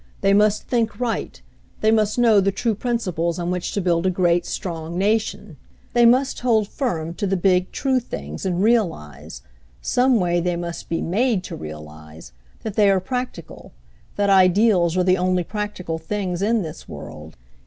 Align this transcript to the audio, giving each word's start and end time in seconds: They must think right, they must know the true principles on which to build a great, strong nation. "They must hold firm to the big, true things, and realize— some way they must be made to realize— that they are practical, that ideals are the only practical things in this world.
They 0.21 0.33
must 0.33 0.63
think 0.63 0.99
right, 0.99 1.39
they 1.81 1.91
must 1.91 2.17
know 2.17 2.39
the 2.39 2.51
true 2.51 2.73
principles 2.73 3.37
on 3.37 3.51
which 3.51 3.71
to 3.73 3.81
build 3.81 4.07
a 4.07 4.09
great, 4.09 4.47
strong 4.47 4.97
nation. 4.97 5.57
"They 5.93 6.07
must 6.07 6.39
hold 6.39 6.67
firm 6.67 7.13
to 7.13 7.27
the 7.27 7.37
big, 7.37 7.71
true 7.71 7.99
things, 7.99 8.43
and 8.43 8.63
realize— 8.63 9.43
some 9.99 10.19
way 10.19 10.39
they 10.39 10.55
must 10.55 10.89
be 10.89 11.03
made 11.03 11.43
to 11.43 11.55
realize— 11.55 12.31
that 12.63 12.73
they 12.77 12.89
are 12.89 12.99
practical, 12.99 13.73
that 14.15 14.31
ideals 14.31 14.97
are 14.97 15.03
the 15.03 15.19
only 15.19 15.43
practical 15.43 15.99
things 15.99 16.41
in 16.41 16.63
this 16.63 16.89
world. 16.89 17.37